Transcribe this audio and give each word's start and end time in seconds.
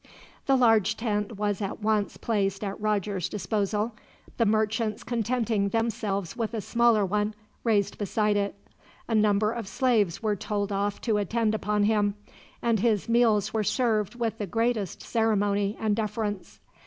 The 0.47 0.55
large 0.55 0.97
tent 0.97 1.37
was 1.37 1.61
at 1.61 1.79
once 1.79 2.17
placed 2.17 2.63
at 2.63 2.81
Roger's 2.81 3.29
disposal, 3.29 3.91
the 4.37 4.47
merchants 4.47 5.03
contenting 5.03 5.69
themselves 5.69 6.35
with 6.35 6.55
a 6.55 6.61
smaller 6.61 7.05
one, 7.05 7.35
raised 7.63 7.99
beside 7.99 8.35
it. 8.35 8.55
A 9.07 9.13
number 9.13 9.51
of 9.51 9.67
slaves 9.67 10.23
were 10.23 10.35
told 10.35 10.71
off 10.71 10.99
to 11.01 11.17
attend 11.17 11.53
upon 11.53 11.83
him, 11.83 12.15
and 12.63 12.79
his 12.79 13.07
meals 13.07 13.53
were 13.53 13.63
served 13.63 14.15
with 14.15 14.39
the 14.39 14.47
greatest 14.47 15.03
ceremony 15.03 15.77
and 15.79 15.95
deference. 15.95 16.59